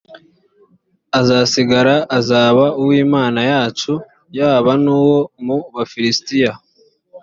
uzasigara 1.19 1.95
azaba 2.17 2.63
uw’imana 2.81 3.39
yacu 3.51 3.93
yaba 4.37 4.71
n’uwo 4.83 5.19
mu 5.45 5.57
bafilisitiya 5.75 6.51